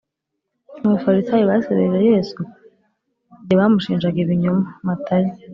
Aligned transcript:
Abafarisayo 0.85 1.43
basebeje 1.51 1.99
yesu 2.13 2.39
igihe 3.35 3.57
bamushinjaga 3.59 4.17
ibinyoma 4.23 4.67
matayo 4.85 5.31